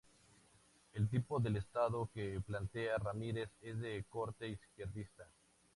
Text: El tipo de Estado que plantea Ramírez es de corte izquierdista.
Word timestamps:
El 0.93 1.07
tipo 1.09 1.39
de 1.39 1.59
Estado 1.59 2.09
que 2.11 2.41
plantea 2.41 2.97
Ramírez 2.97 3.51
es 3.61 3.77
de 3.79 4.03
corte 4.09 4.47
izquierdista. 4.49 5.29